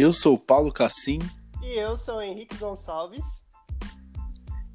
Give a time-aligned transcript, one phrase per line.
[0.00, 1.18] Eu sou o Paulo Cassim.
[1.60, 3.24] E eu sou o Henrique Gonçalves.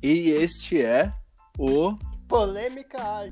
[0.03, 1.13] E este é
[1.57, 3.31] o Polêmica Ágil.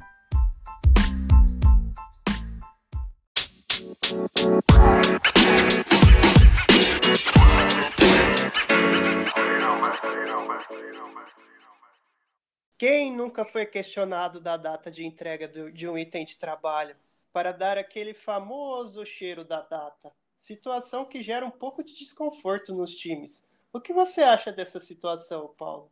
[12.78, 16.96] Quem nunca foi questionado da data de entrega de um item de trabalho
[17.34, 20.21] para dar aquele famoso cheiro da data?
[20.42, 23.44] Situação que gera um pouco de desconforto nos times.
[23.72, 25.88] O que você acha dessa situação, Paulo?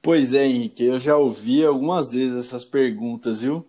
[0.00, 3.66] Pois é, Henrique, eu já ouvi algumas vezes essas perguntas, viu?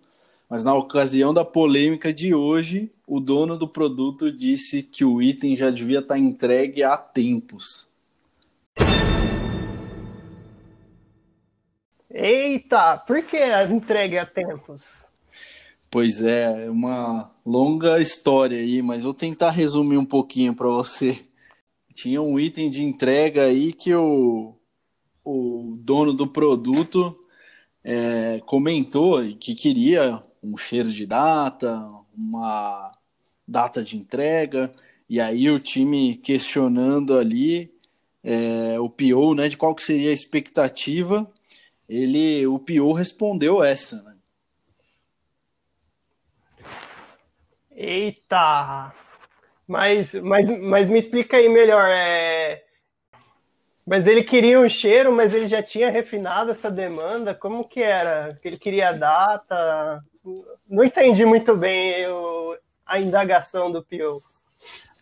[0.47, 5.57] Mas na ocasião da polêmica de hoje, o dono do produto disse que o item
[5.57, 7.89] já devia estar entregue há tempos.
[12.07, 15.11] Eita, por que a entrega há tempos?
[15.93, 21.19] Pois é, uma longa história aí, mas vou tentar resumir um pouquinho para você.
[21.93, 24.55] Tinha um item de entrega aí que o,
[25.23, 27.15] o dono do produto
[27.83, 31.87] é, comentou que queria um cheiro de data,
[32.17, 32.91] uma
[33.47, 34.71] data de entrega,
[35.07, 37.71] e aí o time questionando ali
[38.23, 41.31] é, o PO, né, de qual que seria a expectativa,
[41.87, 44.12] ele, o PO respondeu essa, né?
[47.75, 48.93] Eita!
[49.67, 51.89] Mas, mas, mas me explica aí melhor.
[51.89, 52.63] É...
[53.85, 57.33] Mas ele queria um cheiro, mas ele já tinha refinado essa demanda.
[57.33, 58.39] Como que era?
[58.43, 60.01] Ele queria data?
[60.69, 64.19] Não entendi muito bem eu, a indagação do Pio.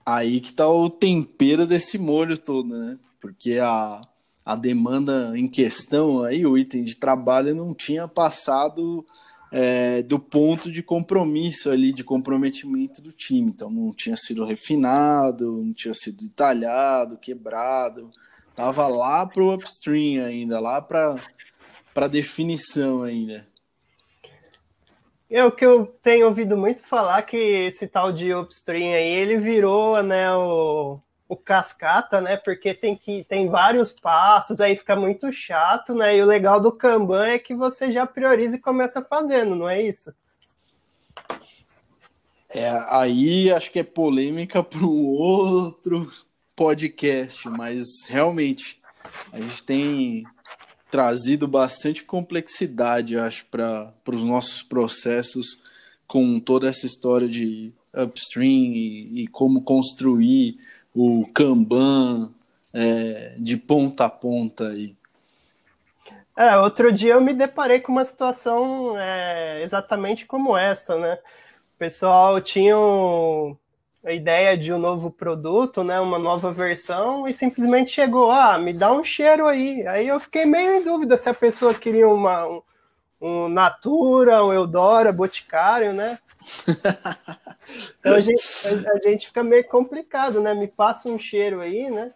[0.06, 2.98] Aí que tá o tempero desse molho todo, né?
[3.20, 4.02] Porque a,
[4.44, 9.06] a demanda em questão aí, o item de trabalho não tinha passado
[9.52, 13.50] é, do ponto de compromisso ali, de comprometimento do time.
[13.50, 18.10] Então não tinha sido refinado, não tinha sido detalhado, quebrado.
[18.56, 21.18] Tava lá pro upstream ainda, lá para
[21.94, 23.46] para definição ainda.
[25.30, 29.38] É o que eu tenho ouvido muito falar que esse tal de upstream aí, ele
[29.38, 31.00] virou, né, o,
[31.32, 32.36] o cascata, né?
[32.36, 36.18] Porque tem que tem vários passos, aí fica muito chato, né?
[36.18, 39.82] E o legal do Kanban é que você já prioriza e começa fazendo, não é
[39.82, 40.14] isso?
[42.50, 46.12] É, aí acho que é polêmica para um outro
[46.54, 48.82] podcast, mas realmente
[49.32, 50.26] a gente tem
[50.90, 55.58] trazido bastante complexidade, acho, para os nossos processos
[56.06, 60.60] com toda essa história de upstream e, e como construir
[60.94, 62.32] o Kanban
[62.74, 64.96] é, de ponta a ponta aí.
[66.38, 71.20] É, outro dia eu me deparei com uma situação é, exatamente como esta, né?
[71.76, 72.76] O pessoal tinha
[74.04, 78.74] a ideia de um novo produto, né, uma nova versão, e simplesmente chegou, ah, me
[78.74, 79.86] dá um cheiro aí.
[79.88, 82.62] Aí eu fiquei meio em dúvida se a pessoa queria uma,
[83.22, 86.18] um, Natura, um Eudora, Boticário, né?
[88.00, 90.54] Então a gente, a, a gente fica meio complicado, né?
[90.54, 92.12] Me passa um cheiro aí, né?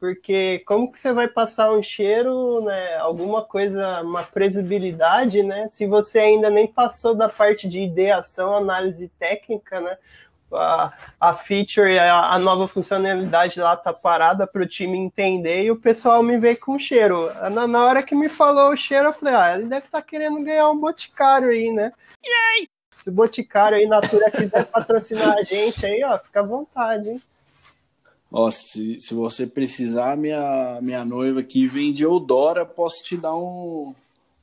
[0.00, 2.96] Porque como que você vai passar um cheiro, né?
[2.96, 5.68] Alguma coisa, uma previsibilidade, né?
[5.68, 9.98] Se você ainda nem passou da parte de ideação, análise técnica, né?
[10.56, 15.70] A, a feature, a, a nova funcionalidade lá tá parada para o time entender e
[15.70, 17.30] o pessoal me veio com cheiro.
[17.50, 20.06] Na, na hora que me falou o cheiro, eu falei, ah, ele deve estar tá
[20.06, 21.92] querendo ganhar um boticário aí, né?
[22.24, 22.68] Yay!
[23.02, 27.22] Se o Boticário aí, Natura, quiser patrocinar a gente aí, ó, fica à vontade, hein?
[28.32, 33.94] Ó, se, se você precisar, minha, minha noiva aqui vende Eudora, posso te dar um,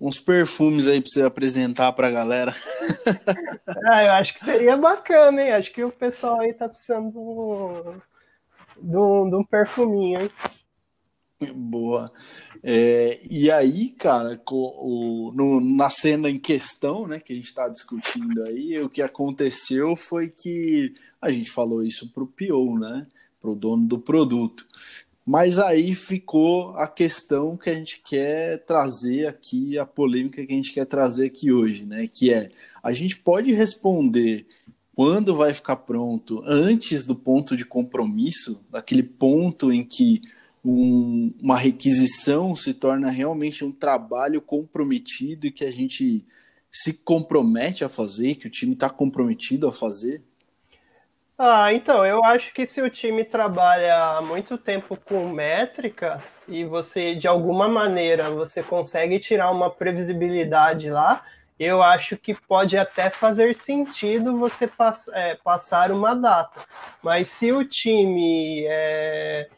[0.02, 2.56] uns perfumes aí pra você apresentar pra galera.
[3.86, 5.52] ah, eu acho que seria bacana, hein?
[5.52, 8.02] Acho que o pessoal aí tá precisando
[8.82, 10.32] de um, de um perfuminho, hein?
[11.54, 12.12] Boa.
[12.64, 17.68] É, e aí, cara, o, no, na cena em questão, né, que a gente está
[17.68, 23.08] discutindo aí, o que aconteceu foi que a gente falou isso para o PO, né,
[23.40, 24.68] para o dono do produto.
[25.26, 30.56] Mas aí ficou a questão que a gente quer trazer aqui, a polêmica que a
[30.56, 32.50] gente quer trazer aqui hoje, né, que é
[32.82, 34.48] a gente pode responder
[34.96, 40.22] quando vai ficar pronto antes do ponto de compromisso, daquele ponto em que
[40.64, 46.26] um, uma requisição se torna realmente um trabalho comprometido e que a gente
[46.72, 50.22] se compromete a fazer, que o time está comprometido a fazer?
[51.44, 57.16] Ah, então, eu acho que se o time trabalha muito tempo com métricas e você,
[57.16, 61.24] de alguma maneira, você consegue tirar uma previsibilidade lá,
[61.60, 66.64] eu acho que pode até fazer sentido você pass é, passar uma data.
[67.02, 69.50] Mas se o time é,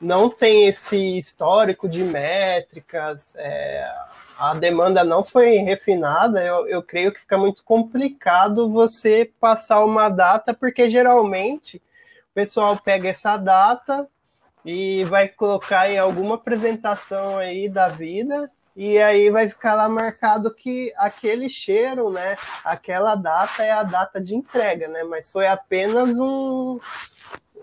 [0.00, 3.92] não tem esse histórico de métricas, é,
[4.38, 10.08] a demanda não foi refinada, eu, eu creio que fica muito complicado você passar uma
[10.08, 14.08] data, porque geralmente o pessoal pega essa data
[14.64, 20.52] e vai colocar em alguma apresentação aí da vida e aí vai ficar lá marcado
[20.52, 26.16] que aquele cheiro, né, aquela data é a data de entrega, né, mas foi apenas
[26.18, 26.80] um,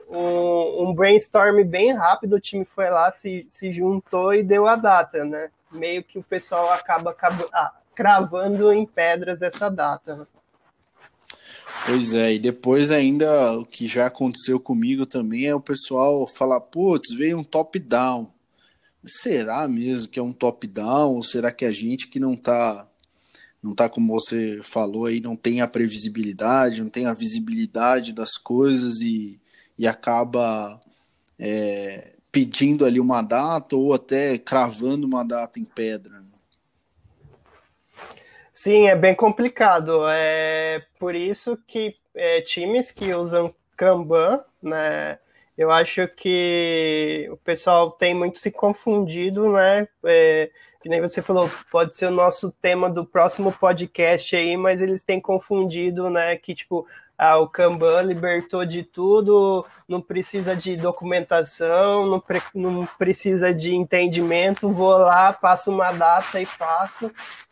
[0.09, 4.77] um, um brainstorm bem rápido, o time foi lá, se, se juntou e deu a
[4.77, 10.27] data, né, meio que o pessoal acaba, acaba ah, cravando em pedras essa data?
[11.85, 16.61] Pois é, e depois ainda o que já aconteceu comigo também é o pessoal falar,
[16.61, 18.31] putz, veio um top-down.
[19.05, 21.15] Será mesmo que é um top-down?
[21.15, 22.87] Ou será que a gente que não tá,
[23.63, 28.37] não tá como você falou aí, não tem a previsibilidade, não tem a visibilidade das
[28.37, 29.39] coisas e,
[29.77, 30.79] e acaba
[31.39, 36.19] é, pedindo ali uma data ou até cravando uma data em pedra?
[36.19, 36.31] Né?
[38.51, 40.01] Sim, é bem complicado.
[40.07, 45.17] É por isso que é, times que usam Kanban, né?
[45.57, 49.87] Eu acho que o pessoal tem muito se confundido, né?
[50.03, 50.49] É,
[50.81, 55.03] que nem você falou, pode ser o nosso tema do próximo podcast aí, mas eles
[55.03, 56.35] têm confundido, né?
[56.37, 56.87] Que tipo,
[57.23, 63.75] ah, o Kanban libertou de tudo, não precisa de documentação, não, pre não precisa de
[63.75, 67.11] entendimento, vou lá, passo uma data e faço,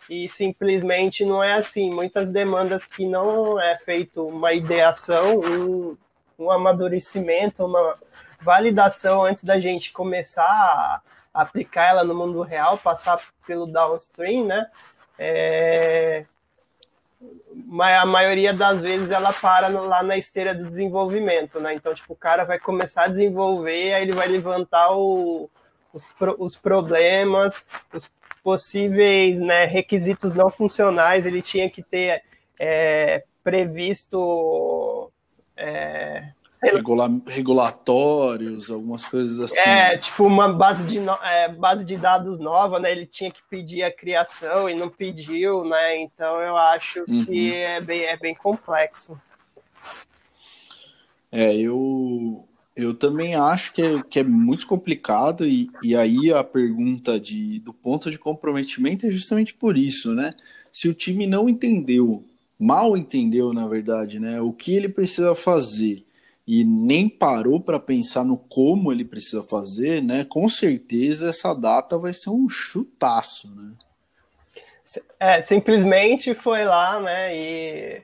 [0.09, 1.93] e simplesmente não é assim.
[1.93, 5.95] Muitas demandas que não é feito uma ideação, um,
[6.39, 7.95] um amadurecimento, uma
[8.41, 10.43] validação antes da gente começar
[11.31, 14.65] a aplicar ela no mundo real, passar pelo downstream, né?
[15.19, 16.25] É,
[17.79, 21.73] a maioria das vezes ela para lá na esteira do desenvolvimento, né?
[21.73, 25.49] Então, tipo, o cara vai começar a desenvolver, aí ele vai levantar o,
[25.93, 26.07] os,
[26.37, 28.09] os problemas, os
[28.43, 32.23] possíveis né, requisitos não funcionais, ele tinha que ter
[32.59, 35.11] é, previsto
[35.55, 36.29] é,
[36.61, 39.69] Regula regulatórios, algumas coisas assim.
[39.69, 42.91] É, tipo uma base de, é, base de dados nova, né?
[42.91, 46.01] Ele tinha que pedir a criação e não pediu, né?
[46.01, 47.25] Então eu acho uhum.
[47.25, 49.19] que é bem, é bem complexo.
[51.31, 52.45] É, eu,
[52.75, 57.59] eu também acho que é, que é muito complicado, e, e aí a pergunta de,
[57.59, 60.33] do ponto de comprometimento é justamente por isso, né?
[60.73, 62.23] Se o time não entendeu,
[62.59, 66.03] mal entendeu, na verdade, né, o que ele precisa fazer
[66.51, 70.25] e nem parou para pensar no como ele precisa fazer, né?
[70.27, 73.73] Com certeza essa data vai ser um chutaço, né?
[75.19, 78.01] É, simplesmente foi lá, né, e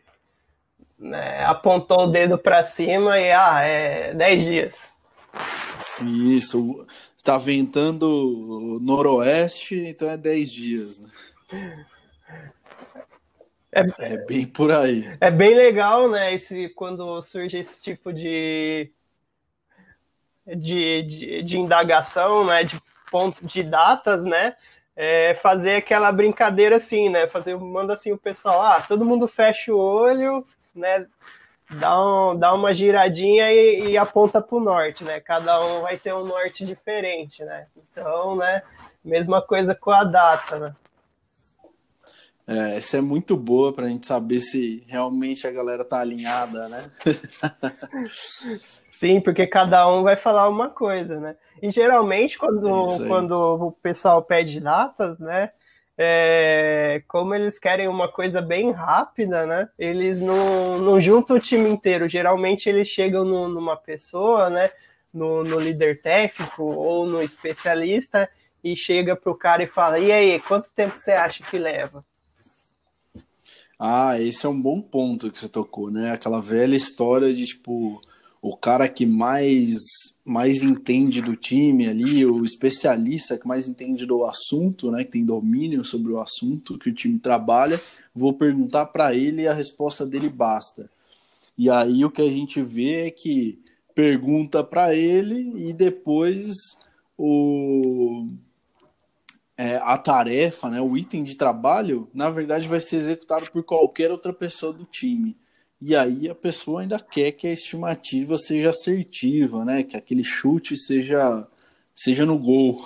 [1.00, 4.94] né, apontou o dedo para cima e ah, é 10 dias.
[6.04, 6.86] Isso,
[7.18, 11.10] está ventando noroeste, então é 10 dias, né?
[13.76, 15.06] É, é, bem por aí.
[15.20, 16.34] É bem legal, né?
[16.34, 18.90] Esse, quando surge esse tipo de,
[20.48, 22.64] de, de, de indagação, né?
[22.64, 22.82] De
[23.12, 24.56] ponto de datas, né?
[24.96, 27.28] É fazer aquela brincadeira assim, né?
[27.28, 31.06] Fazer, manda assim o pessoal, ah, todo mundo fecha o olho, né?
[31.70, 35.20] Dá, um, dá uma giradinha e, e aponta para o norte, né?
[35.20, 37.68] Cada um vai ter um norte diferente, né?
[37.76, 38.62] Então, né?
[39.04, 40.76] Mesma coisa com a data, né?
[42.48, 46.70] É, essa é muito boa para a gente saber se realmente a galera tá alinhada,
[46.70, 46.92] né?
[48.90, 51.36] Sim, porque cada um vai falar uma coisa, né?
[51.62, 55.50] E geralmente quando, é quando o pessoal pede datas, né?
[55.98, 59.68] É, como eles querem uma coisa bem rápida, né?
[59.80, 62.08] Eles não, não juntam o time inteiro.
[62.08, 64.70] Geralmente eles chegam no, numa pessoa, né?
[65.12, 68.30] No, no líder técnico ou no especialista
[68.64, 72.04] e chega pro cara e fala: e aí, quanto tempo você acha que leva?
[73.80, 76.12] Ah, esse é um bom ponto que você tocou, né?
[76.12, 78.02] Aquela velha história de tipo
[78.42, 79.78] o cara que mais
[80.24, 85.24] mais entende do time ali, o especialista que mais entende do assunto, né, que tem
[85.24, 87.80] domínio sobre o assunto que o time trabalha,
[88.14, 90.90] vou perguntar para ele e a resposta dele basta.
[91.56, 93.60] E aí o que a gente vê é que
[93.94, 96.56] pergunta para ele e depois
[97.18, 98.28] o
[99.58, 104.12] é, a tarefa, né, o item de trabalho, na verdade vai ser executado por qualquer
[104.12, 105.38] outra pessoa do time.
[105.82, 110.78] E aí a pessoa ainda quer que a estimativa seja assertiva, né, que aquele chute
[110.78, 111.48] seja
[111.96, 112.78] seja no gol.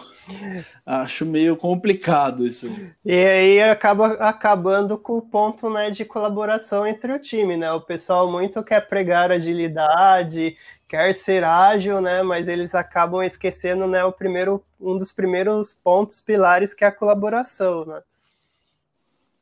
[0.85, 2.71] Acho meio complicado isso.
[3.03, 7.71] E aí acaba acabando com o ponto né, de colaboração entre o time, né?
[7.71, 10.55] O pessoal muito quer pregar agilidade,
[10.89, 12.24] quer ser ágil, né?
[12.24, 16.91] Mas eles acabam esquecendo né, o primeiro, um dos primeiros pontos pilares que é a
[16.91, 18.01] colaboração, né?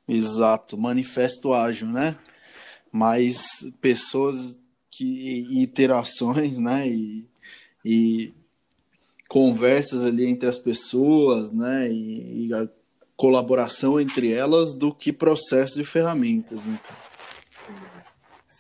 [0.08, 2.18] Exato, manifesto ágil, né?
[2.92, 4.60] Mas pessoas
[4.92, 6.88] que interações, né?
[6.88, 7.26] E,
[7.84, 8.34] e
[9.30, 11.90] conversas ali entre as pessoas, né?
[11.90, 12.68] E, e, a
[13.16, 16.66] colaboração entre elas do que processos e ferramentas.
[16.66, 16.80] Né?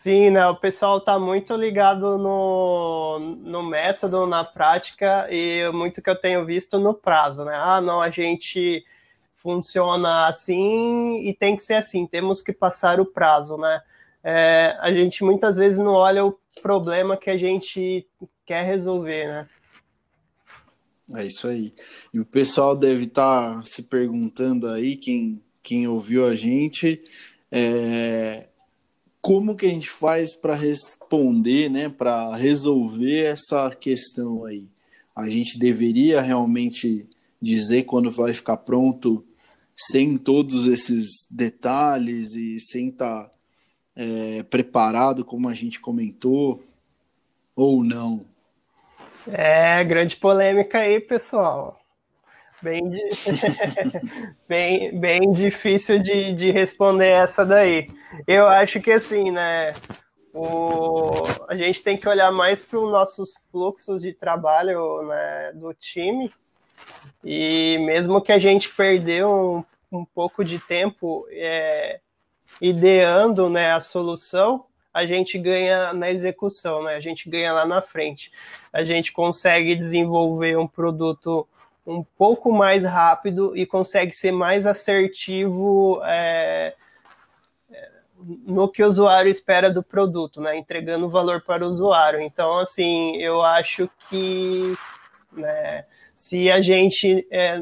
[0.08, 0.48] Sim, né?
[0.48, 6.46] O pessoal está muito ligado no, no método, na prática e muito que eu tenho
[6.46, 7.52] visto no prazo, né?
[7.54, 8.86] Ah, não, a gente
[9.36, 13.82] funciona assim e tem que ser assim, temos que passar o prazo, né?
[14.24, 18.08] É, a gente muitas vezes não olha o problema que a gente
[18.46, 19.50] quer resolver, né?
[21.18, 21.74] É isso aí.
[22.14, 27.04] E o pessoal deve estar tá se perguntando aí, quem, quem ouviu a gente,
[27.52, 28.48] é,
[29.28, 34.64] como que a gente faz para responder, né, para resolver essa questão aí?
[35.14, 37.06] A gente deveria realmente
[37.42, 39.26] dizer quando vai ficar pronto,
[39.76, 43.32] sem todos esses detalhes e sem estar tá,
[43.98, 46.64] é, preparado, como a gente comentou,
[47.54, 48.22] ou não?
[49.28, 51.77] É, grande polêmica aí, pessoal.
[52.62, 52.92] Bem,
[54.48, 57.86] bem, bem difícil de, de responder essa daí.
[58.26, 59.74] Eu acho que assim, né?
[60.34, 65.74] O, a gente tem que olhar mais para os nossos fluxos de trabalho né, do
[65.74, 66.32] time.
[67.24, 72.00] E mesmo que a gente perdeu um, um pouco de tempo é,
[72.62, 76.96] ideando né, a solução, a gente ganha na execução, né?
[76.96, 78.32] A gente ganha lá na frente.
[78.74, 81.48] A gente consegue desenvolver um produto
[81.88, 86.76] um pouco mais rápido e consegue ser mais assertivo é,
[87.72, 87.90] é,
[88.46, 90.58] no que o usuário espera do produto, né?
[90.58, 92.20] Entregando valor para o usuário.
[92.20, 94.78] Então, assim, eu acho que
[95.32, 97.58] né, se a gente é,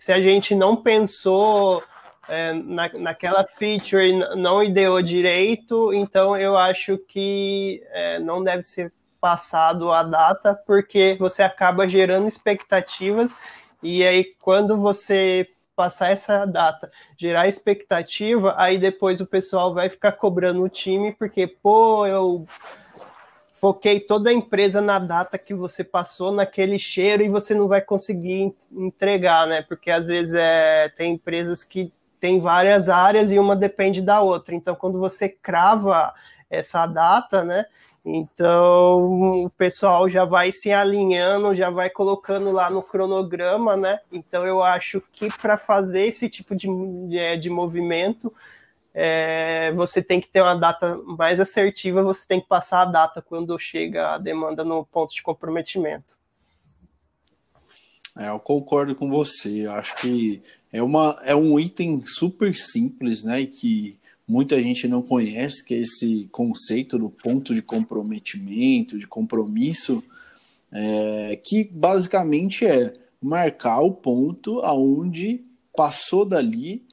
[0.00, 1.82] se a gente não pensou
[2.28, 8.92] é, na, naquela feature não ideou direito, então eu acho que é, não deve ser
[9.20, 13.34] passado a data, porque você acaba gerando expectativas,
[13.82, 15.48] e aí quando você
[15.78, 21.46] passar essa data, gerar expectativa, aí depois o pessoal vai ficar cobrando o time, porque,
[21.46, 22.44] pô, eu
[23.60, 27.80] foquei toda a empresa na data que você passou, naquele cheiro, e você não vai
[27.80, 29.62] conseguir entregar, né?
[29.62, 34.54] Porque às vezes é, tem empresas que tem várias áreas e uma depende da outra.
[34.54, 36.12] Então, quando você crava
[36.50, 37.66] essa data, né?
[38.04, 44.00] Então o pessoal já vai se alinhando, já vai colocando lá no cronograma, né?
[44.10, 46.68] Então eu acho que para fazer esse tipo de,
[47.08, 48.32] de, de movimento,
[48.94, 53.20] é, você tem que ter uma data mais assertiva, você tem que passar a data
[53.20, 56.16] quando chega a demanda no ponto de comprometimento.
[58.16, 59.66] É, eu concordo com você.
[59.66, 63.46] Acho que é, uma, é um item super simples, né?
[63.46, 63.96] Que
[64.28, 70.04] muita gente não conhece, que é esse conceito do ponto de comprometimento, de compromisso,
[70.70, 75.42] é, que basicamente é marcar o ponto aonde
[75.74, 76.86] passou dali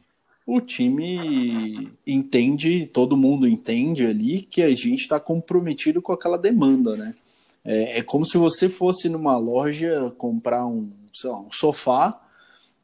[0.46, 6.96] o time entende, todo mundo entende ali que a gente está comprometido com aquela demanda,
[6.96, 7.15] né?
[7.63, 10.92] É, é, como se você fosse numa loja comprar um,
[11.24, 12.22] lá, um sofá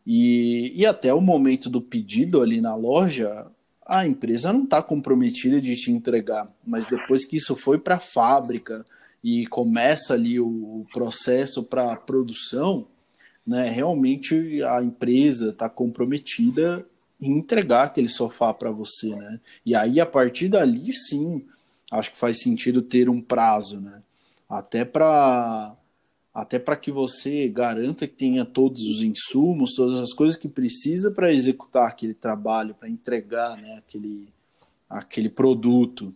[0.07, 3.45] e, e até o momento do pedido ali na loja,
[3.85, 7.99] a empresa não está comprometida de te entregar, mas depois que isso foi para a
[7.99, 8.85] fábrica
[9.23, 12.87] e começa ali o processo para produção,
[13.45, 16.85] né, realmente a empresa está comprometida
[17.19, 19.39] em entregar aquele sofá para você, né?
[19.63, 21.45] E aí a partir dali sim,
[21.91, 24.01] acho que faz sentido ter um prazo, né?
[24.49, 25.75] Até para
[26.33, 31.11] até para que você garanta que tenha todos os insumos, todas as coisas que precisa
[31.11, 34.29] para executar aquele trabalho, para entregar né, aquele,
[34.89, 36.13] aquele produto.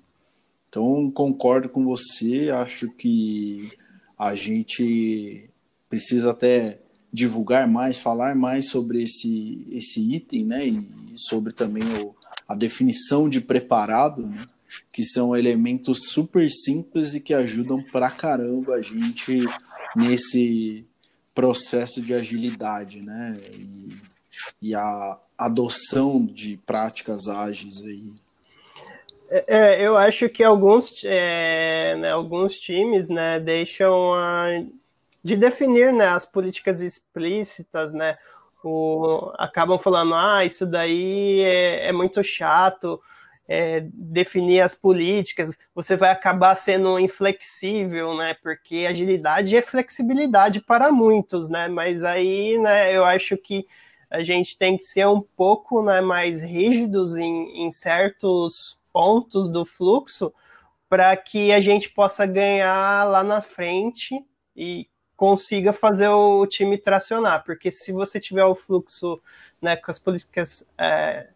[0.69, 3.69] Então, concordo com você, acho que
[4.17, 5.49] a gente
[5.89, 6.79] precisa até
[7.11, 12.15] divulgar mais, falar mais sobre esse, esse item, né, e sobre também o,
[12.47, 14.45] a definição de preparado, né,
[14.91, 19.45] que são elementos super simples e que ajudam pra caramba a gente
[19.95, 20.85] nesse
[21.33, 23.37] processo de agilidade, né?
[23.51, 23.89] E,
[24.61, 28.13] e a adoção de práticas ágeis aí.
[29.29, 34.63] É, é eu acho que alguns, é, né, alguns times né, deixam a,
[35.23, 38.17] de definir né, as políticas explícitas, né?
[38.63, 42.99] O, acabam falando, ah, isso daí é, é muito chato,
[43.47, 48.35] é, definir as políticas, você vai acabar sendo inflexível, né?
[48.41, 51.67] Porque agilidade é flexibilidade para muitos, né?
[51.67, 53.67] Mas aí, né, eu acho que
[54.09, 59.65] a gente tem que ser um pouco né, mais rígidos em, em certos pontos do
[59.65, 60.33] fluxo
[60.87, 64.23] para que a gente possa ganhar lá na frente
[64.55, 69.21] e consiga fazer o time tracionar, porque se você tiver o fluxo
[69.61, 71.29] né, com as políticas é,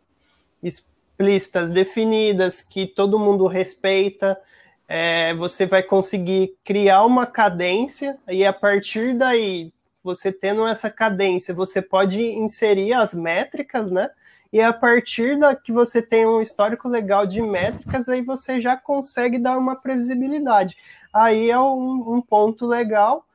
[1.20, 4.40] explícitas, definidas, que todo mundo respeita,
[4.88, 11.54] é, você vai conseguir criar uma cadência e a partir daí, você tendo essa cadência,
[11.54, 14.10] você pode inserir as métricas, né?
[14.52, 18.78] E a partir da que você tem um histórico legal de métricas, aí você já
[18.78, 20.76] consegue dar uma previsibilidade.
[21.14, 23.26] Aí é um, um ponto legal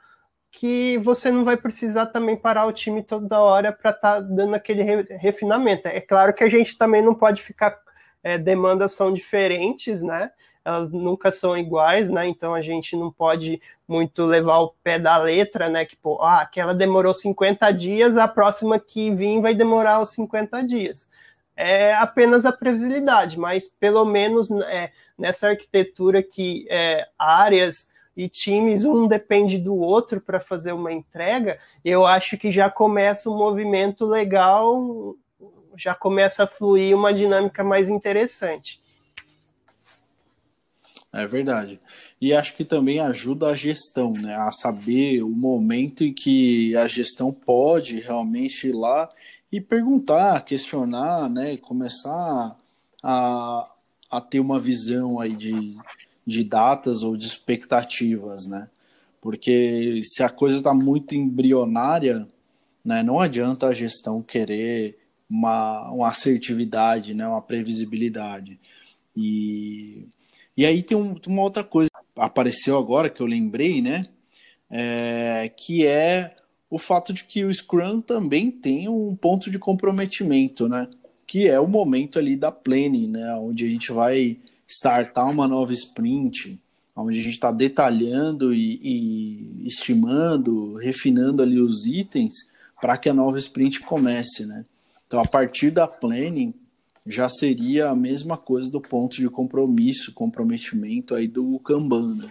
[0.54, 4.54] que você não vai precisar também parar o time toda hora para estar tá dando
[4.54, 4.84] aquele
[5.16, 5.88] refinamento.
[5.88, 7.82] É claro que a gente também não pode ficar.
[8.22, 10.30] É, demandas são diferentes, né?
[10.64, 12.26] Elas nunca são iguais, né?
[12.26, 15.84] Então a gente não pode muito levar o pé da letra, né?
[15.84, 20.62] Que, pô, ah, aquela demorou 50 dias, a próxima que vir vai demorar os 50
[20.62, 21.06] dias.
[21.54, 28.84] É apenas a previsibilidade, mas pelo menos é, nessa arquitetura que é, áreas e times,
[28.84, 34.06] um depende do outro para fazer uma entrega, eu acho que já começa um movimento
[34.06, 35.16] legal,
[35.76, 38.80] já começa a fluir uma dinâmica mais interessante.
[41.12, 41.80] É verdade.
[42.20, 44.34] E acho que também ajuda a gestão, né?
[44.34, 49.08] A saber o momento em que a gestão pode realmente ir lá
[49.50, 51.56] e perguntar, questionar, né?
[51.56, 52.56] Começar
[53.00, 53.72] a,
[54.10, 55.76] a ter uma visão aí de,
[56.26, 58.68] de datas ou de expectativas, né?
[59.20, 62.28] Porque se a coisa está muito embrionária,
[62.84, 68.60] né, não adianta a gestão querer uma, uma assertividade, né, uma previsibilidade.
[69.16, 70.06] E,
[70.56, 74.06] e aí tem, um, uma outra coisa que apareceu agora que eu lembrei, né?
[74.70, 76.34] É, que é
[76.68, 80.88] o fato de que o Scrum também tem um ponto de comprometimento, né?
[81.26, 83.34] Que é o momento ali da planning, né?
[83.36, 86.60] Onde a gente vai startar uma nova sprint,
[86.96, 92.34] onde a gente está detalhando e, e, estimando, refinando ali os itens
[92.80, 94.64] para que a nova sprint comece, né?
[95.06, 96.54] Então, a partir da planning,
[97.06, 102.30] já seria a mesma coisa do ponto de compromisso, comprometimento aí do Kanban, né?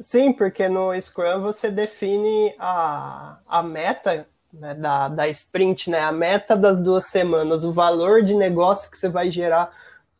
[0.00, 6.00] Sim, porque no Scrum você define a, a meta né, da, da sprint, né?
[6.00, 9.70] A meta das duas semanas, o valor de negócio que você vai gerar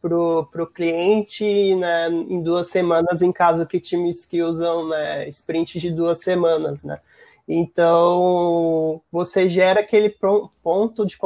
[0.08, 5.80] para o cliente né, em duas semanas, em caso que times que usam né, sprint
[5.80, 7.00] de duas semanas, né?
[7.48, 10.10] Então, você gera aquele
[10.62, 11.16] ponto de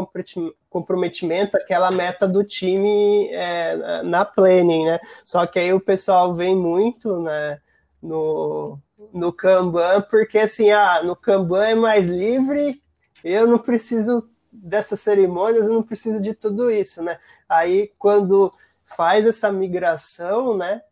[0.69, 5.01] comprometimento, aquela meta do time é, na planning, né?
[5.25, 7.59] Só que aí o pessoal vem muito, né,
[8.03, 8.79] no,
[9.15, 12.83] no Kanban, porque assim, ah, no Kanban é mais livre,
[13.25, 17.19] eu não preciso dessas cerimônias, eu não preciso de tudo isso, né?
[17.49, 18.53] Aí, quando
[18.97, 20.83] faz essa migração, né?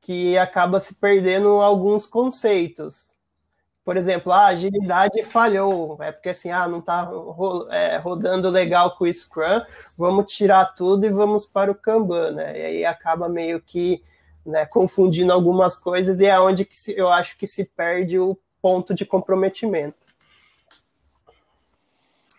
[0.00, 3.16] Que acaba se perdendo alguns conceitos.
[3.84, 7.08] Por exemplo, a agilidade falhou, é porque assim, ah, não está
[7.70, 9.62] é, rodando legal com o Scrum,
[9.96, 12.58] vamos tirar tudo e vamos para o Kanban, né?
[12.58, 14.02] E aí acaba meio que
[14.44, 18.36] né, confundindo algumas coisas e é onde que se, eu acho que se perde o
[18.60, 20.06] ponto de comprometimento.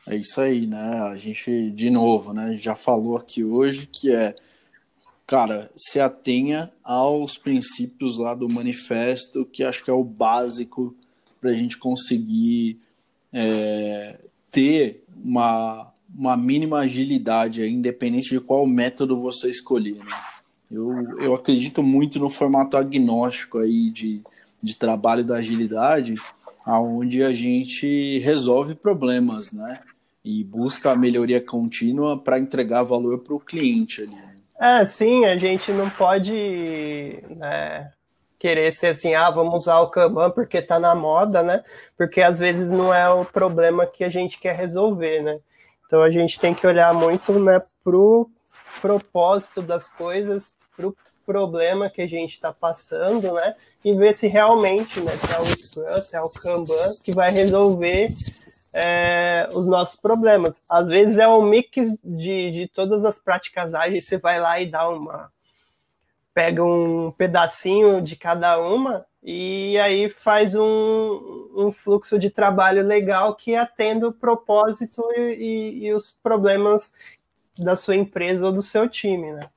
[0.06, 1.02] É isso aí, né?
[1.02, 4.36] A gente, de novo, né, já falou aqui hoje que é
[5.28, 10.96] cara, se atenha aos princípios lá do manifesto, que acho que é o básico
[11.42, 12.80] para a gente conseguir
[13.32, 14.18] é,
[14.50, 19.98] ter uma, uma mínima agilidade, independente de qual método você escolher.
[19.98, 20.16] Né?
[20.72, 24.22] Eu, eu acredito muito no formato agnóstico aí de,
[24.64, 26.16] de trabalho da agilidade,
[26.66, 29.82] aonde a gente resolve problemas, né?
[30.24, 34.27] E busca a melhoria contínua para entregar valor para o cliente ali.
[34.60, 37.92] É, sim, a gente não pode né,
[38.40, 41.64] querer ser assim, ah, vamos usar o Kanban porque tá na moda, né?
[41.96, 45.40] Porque às vezes não é o problema que a gente quer resolver, né?
[45.86, 48.30] Então a gente tem que olhar muito né, pro
[48.82, 53.56] propósito das coisas, pro problema que a gente está passando, né?
[53.86, 57.32] E ver se realmente, né, se é o Scrum, se é o Kanban que vai
[57.32, 58.08] resolver
[58.74, 60.62] é, os nossos problemas.
[60.70, 64.70] Às vezes é um mix de, de todas as práticas ágeis, você vai lá e
[64.70, 65.32] dá uma.
[66.34, 73.36] pega um pedacinho de cada uma e aí faz um, um fluxo de trabalho legal
[73.36, 76.94] que atenda o propósito e, e, e os problemas
[77.58, 79.50] da sua empresa ou do seu time, né?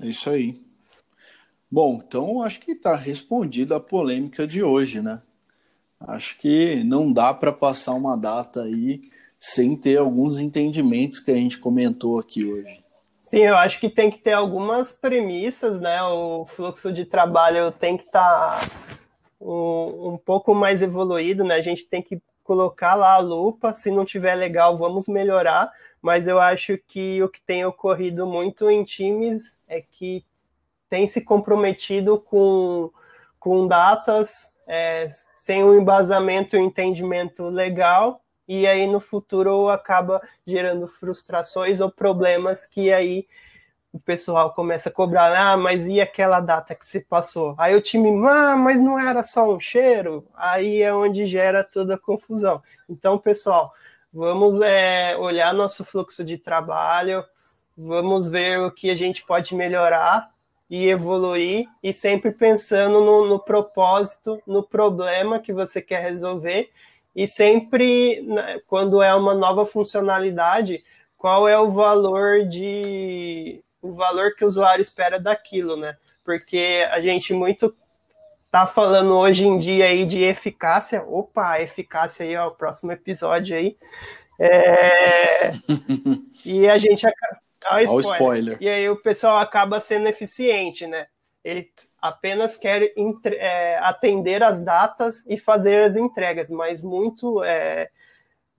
[0.00, 0.62] É isso aí.
[1.70, 5.20] Bom, então acho que está respondida a polêmica de hoje, né?
[6.00, 11.34] Acho que não dá para passar uma data aí sem ter alguns entendimentos que a
[11.34, 12.84] gente comentou aqui hoje.
[13.22, 16.02] Sim, eu acho que tem que ter algumas premissas, né?
[16.02, 18.68] O fluxo de trabalho tem que estar tá
[19.40, 21.54] um, um pouco mais evoluído, né?
[21.54, 26.26] A gente tem que colocar lá a lupa, se não tiver legal, vamos melhorar, mas
[26.26, 30.24] eu acho que o que tem ocorrido muito em times é que
[30.88, 32.90] tem se comprometido com,
[33.38, 40.20] com datas é, sem um embasamento e um entendimento legal, e aí no futuro acaba
[40.46, 43.26] gerando frustrações ou problemas que aí
[43.90, 47.54] o pessoal começa a cobrar, ah, mas e aquela data que se passou?
[47.56, 50.26] Aí o time, ah, mas não era só um cheiro?
[50.34, 52.62] Aí é onde gera toda a confusão.
[52.88, 53.72] Então, pessoal,
[54.12, 57.24] vamos é, olhar nosso fluxo de trabalho,
[57.76, 60.30] vamos ver o que a gente pode melhorar
[60.70, 66.70] e evoluir, e sempre pensando no, no propósito, no problema que você quer resolver,
[67.16, 70.84] e sempre, né, quando é uma nova funcionalidade,
[71.16, 75.96] qual é o valor de o valor que o usuário espera daquilo, né?
[76.24, 77.74] Porque a gente muito
[78.50, 81.02] tá falando hoje em dia aí de eficácia.
[81.02, 83.76] Opa, eficácia aí, ó, o próximo episódio aí.
[84.38, 85.52] É...
[86.44, 87.47] e a gente Olha
[87.90, 88.58] o spoiler.
[88.60, 91.06] E aí o pessoal acaba sendo eficiente, né?
[91.44, 93.36] Ele apenas quer entre...
[93.36, 97.88] é, atender as datas e fazer as entregas, mas muito é,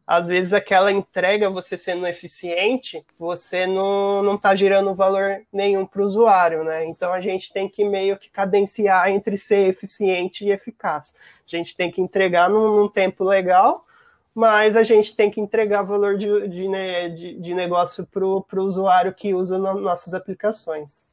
[0.09, 6.01] às vezes aquela entrega, você sendo eficiente, você não, não tá gerando valor nenhum para
[6.01, 6.83] o usuário, né?
[6.87, 11.13] Então a gente tem que meio que cadenciar entre ser eficiente e eficaz.
[11.45, 13.85] A gente tem que entregar num, num tempo legal,
[14.33, 18.45] mas a gente tem que entregar valor de, de, né, de, de negócio para o
[18.63, 21.03] usuário que usa no, nossas aplicações.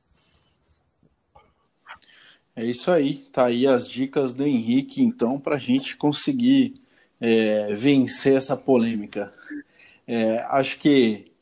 [2.55, 6.81] É isso aí, tá aí as dicas do Henrique, então, para a gente conseguir
[7.21, 9.33] é, vencer essa polêmica.
[10.07, 11.33] É, acho que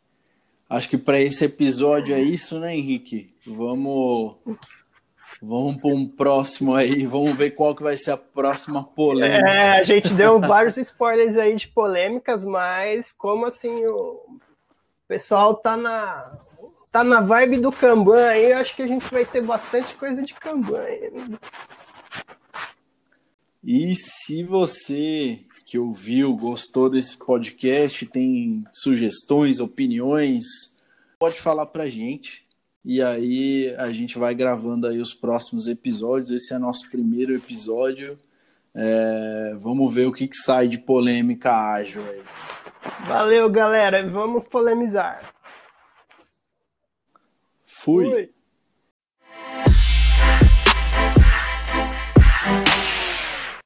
[0.68, 3.32] acho que para esse episódio é isso, né, Henrique?
[3.46, 4.36] Vamos
[5.42, 9.48] vamos para um próximo aí, vamos ver qual que vai ser a próxima polêmica.
[9.48, 14.38] É, a gente deu vários spoilers aí de polêmicas, mas como assim o
[15.08, 16.36] pessoal tá na
[16.90, 20.32] tá na vibe do Kanban aí, acho que a gente vai ter bastante coisa de
[20.34, 20.80] Kanban.
[20.80, 21.10] Aí.
[23.64, 30.44] E se você que ouviu, gostou desse podcast, tem sugestões, opiniões,
[31.18, 32.43] pode falar pra gente.
[32.84, 36.30] E aí a gente vai gravando aí os próximos episódios.
[36.30, 38.18] Esse é nosso primeiro episódio.
[38.74, 42.22] É, vamos ver o que, que sai de polêmica ágil aí.
[43.06, 44.06] Valeu, galera.
[44.08, 45.32] Vamos polemizar.
[47.64, 48.10] Fui.
[48.10, 48.34] Fui.